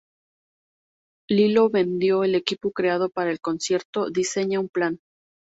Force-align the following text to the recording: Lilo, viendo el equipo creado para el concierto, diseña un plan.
Lilo, 1.29 1.69
viendo 1.73 2.23
el 2.23 2.33
equipo 2.33 2.71
creado 2.71 3.11
para 3.11 3.29
el 3.29 3.39
concierto, 3.39 4.09
diseña 4.09 4.59
un 4.59 4.67
plan. 4.67 4.99